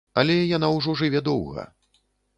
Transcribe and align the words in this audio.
Але 0.21 0.37
яна 0.57 0.71
ўжо 0.77 0.95
жыве 1.03 1.23
доўга. 1.29 1.67